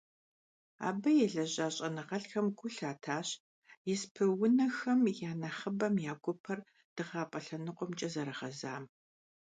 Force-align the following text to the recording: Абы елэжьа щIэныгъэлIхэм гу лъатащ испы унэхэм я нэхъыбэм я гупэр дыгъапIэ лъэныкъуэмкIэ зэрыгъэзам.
Абы 0.87 1.11
елэжьа 1.25 1.67
щIэныгъэлIхэм 1.75 2.47
гу 2.57 2.67
лъатащ 2.75 3.27
испы 3.93 4.23
унэхэм 4.43 4.99
я 5.29 5.31
нэхъыбэм 5.41 5.95
я 6.11 6.13
гупэр 6.23 6.59
дыгъапIэ 6.95 7.39
лъэныкъуэмкIэ 7.47 8.07
зэрыгъэзам. 8.13 8.83